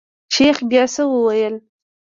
شيخ 0.33 0.57
بيا 0.69 0.83
څه 0.93 1.03
وويل. 1.11 1.55